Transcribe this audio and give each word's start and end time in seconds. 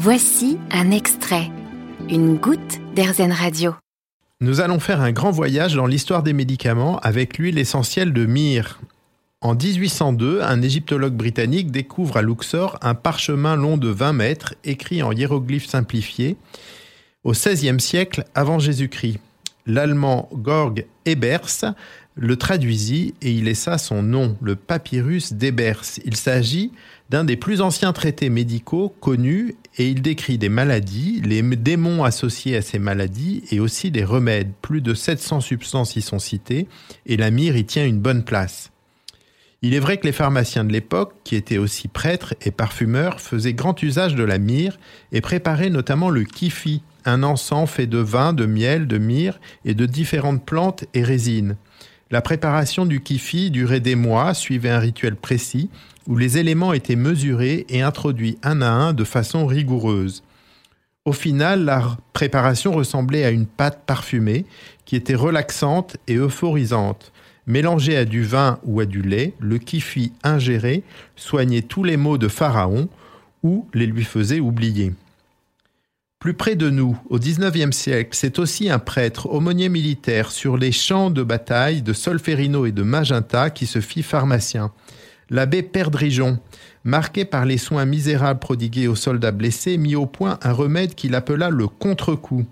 Voici 0.00 0.58
un 0.70 0.92
extrait, 0.92 1.50
une 2.08 2.36
goutte 2.36 2.78
d'Airzen 2.94 3.32
Radio. 3.32 3.74
Nous 4.40 4.60
allons 4.60 4.78
faire 4.78 5.00
un 5.00 5.10
grand 5.10 5.32
voyage 5.32 5.74
dans 5.74 5.88
l'histoire 5.88 6.22
des 6.22 6.32
médicaments 6.32 7.00
avec 7.00 7.36
l'huile 7.36 7.58
essentielle 7.58 8.12
de 8.12 8.24
myrrhe. 8.24 8.78
En 9.40 9.56
1802, 9.56 10.40
un 10.40 10.62
égyptologue 10.62 11.14
britannique 11.14 11.72
découvre 11.72 12.16
à 12.16 12.22
Luxor 12.22 12.78
un 12.80 12.94
parchemin 12.94 13.56
long 13.56 13.76
de 13.76 13.88
20 13.88 14.12
mètres, 14.12 14.54
écrit 14.62 15.02
en 15.02 15.10
hiéroglyphes 15.10 15.66
simplifiés, 15.66 16.36
au 17.24 17.32
XVIe 17.32 17.80
siècle 17.80 18.24
avant 18.36 18.60
Jésus-Christ. 18.60 19.18
L'allemand 19.68 20.28
Georg 20.44 20.84
Ebers 21.04 21.74
le 22.18 22.36
traduisit 22.36 23.14
et 23.22 23.30
il 23.30 23.44
laissa 23.44 23.78
son 23.78 24.02
nom, 24.02 24.36
le 24.42 24.56
papyrus 24.56 25.32
d'Ebers. 25.34 25.84
Il 26.04 26.16
s'agit 26.16 26.72
d'un 27.10 27.24
des 27.24 27.36
plus 27.36 27.60
anciens 27.60 27.92
traités 27.92 28.28
médicaux 28.28 28.92
connus 29.00 29.54
et 29.76 29.88
il 29.88 30.02
décrit 30.02 30.36
des 30.36 30.48
maladies, 30.48 31.22
les 31.24 31.42
démons 31.42 32.02
associés 32.02 32.56
à 32.56 32.62
ces 32.62 32.80
maladies 32.80 33.44
et 33.52 33.60
aussi 33.60 33.92
des 33.92 34.04
remèdes. 34.04 34.50
Plus 34.62 34.80
de 34.80 34.94
700 34.94 35.40
substances 35.40 35.94
y 35.94 36.02
sont 36.02 36.18
citées 36.18 36.66
et 37.06 37.16
la 37.16 37.30
myrrhe 37.30 37.56
y 37.56 37.64
tient 37.64 37.86
une 37.86 38.00
bonne 38.00 38.24
place. 38.24 38.72
Il 39.62 39.74
est 39.74 39.80
vrai 39.80 39.96
que 39.96 40.06
les 40.06 40.12
pharmaciens 40.12 40.64
de 40.64 40.72
l'époque, 40.72 41.14
qui 41.24 41.34
étaient 41.34 41.58
aussi 41.58 41.88
prêtres 41.88 42.34
et 42.42 42.52
parfumeurs, 42.52 43.20
faisaient 43.20 43.54
grand 43.54 43.80
usage 43.82 44.14
de 44.14 44.22
la 44.22 44.38
myrrhe 44.38 44.78
et 45.10 45.20
préparaient 45.20 45.70
notamment 45.70 46.10
le 46.10 46.22
kifi, 46.22 46.82
un 47.08 47.22
encens 47.22 47.68
fait 47.68 47.86
de 47.86 47.98
vin, 47.98 48.32
de 48.32 48.46
miel, 48.46 48.86
de 48.86 48.98
myrrhe 48.98 49.40
et 49.64 49.74
de 49.74 49.86
différentes 49.86 50.44
plantes 50.44 50.84
et 50.94 51.02
résines. 51.02 51.56
La 52.10 52.22
préparation 52.22 52.86
du 52.86 53.00
kifi 53.00 53.50
durait 53.50 53.80
des 53.80 53.94
mois, 53.94 54.32
suivait 54.32 54.70
un 54.70 54.78
rituel 54.78 55.16
précis, 55.16 55.68
où 56.06 56.16
les 56.16 56.38
éléments 56.38 56.72
étaient 56.72 56.96
mesurés 56.96 57.66
et 57.68 57.82
introduits 57.82 58.38
un 58.42 58.62
à 58.62 58.70
un 58.70 58.92
de 58.94 59.04
façon 59.04 59.46
rigoureuse. 59.46 60.22
Au 61.04 61.12
final, 61.12 61.64
la 61.64 61.96
préparation 62.12 62.72
ressemblait 62.72 63.24
à 63.24 63.30
une 63.30 63.46
pâte 63.46 63.82
parfumée 63.86 64.46
qui 64.84 64.96
était 64.96 65.14
relaxante 65.14 65.96
et 66.06 66.16
euphorisante. 66.16 67.12
Mélangé 67.46 67.96
à 67.96 68.04
du 68.04 68.22
vin 68.22 68.58
ou 68.64 68.80
à 68.80 68.86
du 68.86 69.00
lait, 69.00 69.32
le 69.38 69.58
kifi 69.58 70.12
ingéré 70.22 70.82
soignait 71.16 71.62
tous 71.62 71.84
les 71.84 71.96
maux 71.96 72.18
de 72.18 72.28
Pharaon 72.28 72.88
ou 73.42 73.66
les 73.72 73.86
lui 73.86 74.04
faisait 74.04 74.40
oublier. 74.40 74.92
Plus 76.18 76.34
près 76.34 76.56
de 76.56 76.68
nous, 76.68 76.98
au 77.10 77.20
XIXe 77.20 77.70
siècle, 77.70 78.10
c'est 78.12 78.40
aussi 78.40 78.68
un 78.70 78.80
prêtre 78.80 79.30
aumônier 79.30 79.68
militaire 79.68 80.32
sur 80.32 80.56
les 80.56 80.72
champs 80.72 81.10
de 81.10 81.22
bataille 81.22 81.80
de 81.80 81.92
Solferino 81.92 82.66
et 82.66 82.72
de 82.72 82.82
Magenta 82.82 83.50
qui 83.50 83.66
se 83.66 83.80
fit 83.80 84.02
pharmacien. 84.02 84.72
L'abbé 85.30 85.62
Perdrijon, 85.62 86.40
marqué 86.82 87.24
par 87.24 87.44
les 87.44 87.56
soins 87.56 87.84
misérables 87.84 88.40
prodigués 88.40 88.88
aux 88.88 88.96
soldats 88.96 89.30
blessés, 89.30 89.78
mit 89.78 89.94
au 89.94 90.06
point 90.06 90.40
un 90.42 90.50
remède 90.50 90.96
qu'il 90.96 91.14
appela 91.14 91.50
le 91.50 91.68
contre-coup. 91.68 92.44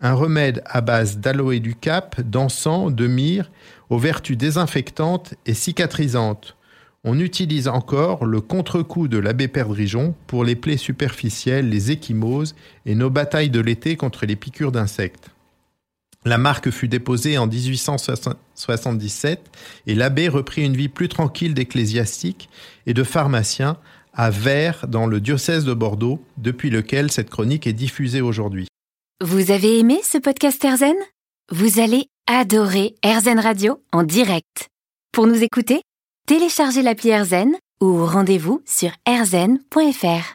Un 0.00 0.14
remède 0.14 0.62
à 0.64 0.80
base 0.80 1.18
d'aloe 1.18 1.60
du 1.60 1.74
cap, 1.74 2.18
d'encens, 2.22 2.94
de 2.94 3.06
myrrhe, 3.06 3.50
aux 3.90 3.98
vertus 3.98 4.38
désinfectantes 4.38 5.34
et 5.44 5.52
cicatrisantes 5.52 6.56
on 7.04 7.18
utilise 7.18 7.68
encore 7.68 8.24
le 8.24 8.40
contre-coup 8.40 9.08
de 9.08 9.18
l'abbé 9.18 9.48
Perdrijon 9.48 10.14
pour 10.26 10.44
les 10.44 10.54
plaies 10.54 10.76
superficielles, 10.76 11.68
les 11.68 11.90
échymoses 11.90 12.54
et 12.86 12.94
nos 12.94 13.10
batailles 13.10 13.50
de 13.50 13.60
l'été 13.60 13.96
contre 13.96 14.24
les 14.26 14.36
piqûres 14.36 14.72
d'insectes. 14.72 15.30
La 16.24 16.38
marque 16.38 16.70
fut 16.70 16.86
déposée 16.86 17.36
en 17.36 17.48
1877 17.48 19.40
et 19.88 19.94
l'abbé 19.96 20.28
reprit 20.28 20.64
une 20.64 20.76
vie 20.76 20.88
plus 20.88 21.08
tranquille 21.08 21.54
d'ecclésiastique 21.54 22.48
et 22.86 22.94
de 22.94 23.02
pharmacien 23.02 23.76
à 24.14 24.30
Vers 24.30 24.86
dans 24.86 25.06
le 25.06 25.20
diocèse 25.20 25.64
de 25.64 25.74
Bordeaux, 25.74 26.22
depuis 26.36 26.70
lequel 26.70 27.10
cette 27.10 27.30
chronique 27.30 27.66
est 27.66 27.72
diffusée 27.72 28.20
aujourd'hui. 28.20 28.68
Vous 29.20 29.50
avez 29.50 29.78
aimé 29.78 30.00
ce 30.04 30.18
podcast 30.18 30.62
Erzen? 30.64 30.94
Vous 31.50 31.80
allez 31.80 32.06
adorer 32.28 32.94
Erzen 33.02 33.40
Radio 33.40 33.82
en 33.90 34.02
direct. 34.04 34.68
Pour 35.12 35.26
nous 35.26 35.42
écouter, 35.42 35.82
téléchargez 36.32 36.80
l'appli 36.80 37.10
AirZen 37.10 37.58
ou 37.82 38.06
rendez-vous 38.06 38.62
sur 38.64 38.90
airzen.fr. 39.04 40.30